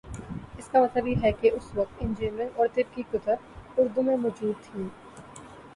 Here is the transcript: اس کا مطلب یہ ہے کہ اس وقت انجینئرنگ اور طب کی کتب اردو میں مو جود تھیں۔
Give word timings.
اس 0.57 0.67
کا 0.67 0.81
مطلب 0.81 1.07
یہ 1.07 1.15
ہے 1.23 1.31
کہ 1.31 1.51
اس 1.53 1.69
وقت 1.75 2.01
انجینئرنگ 2.01 2.59
اور 2.59 2.67
طب 2.75 2.95
کی 2.95 3.03
کتب 3.11 3.79
اردو 3.79 4.01
میں 4.01 4.17
مو 4.17 4.29
جود 4.41 4.63
تھیں۔ 4.63 4.89